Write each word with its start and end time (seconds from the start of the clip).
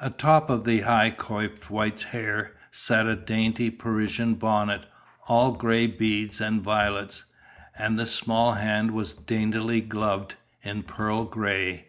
Atop 0.00 0.48
of 0.48 0.64
the 0.64 0.80
high 0.80 1.10
coifed 1.10 1.68
white 1.68 2.00
hair, 2.00 2.56
sat 2.70 3.06
a 3.06 3.14
dainty 3.14 3.68
Parisian 3.70 4.34
bonnet, 4.36 4.86
all 5.28 5.52
gray 5.52 5.86
beads 5.86 6.40
and 6.40 6.62
violets, 6.64 7.26
and 7.76 7.98
the 7.98 8.06
small 8.06 8.54
hands 8.54 8.92
were 8.92 9.22
daintily 9.26 9.82
gloved, 9.82 10.36
in 10.62 10.84
pearl 10.84 11.24
gray. 11.26 11.88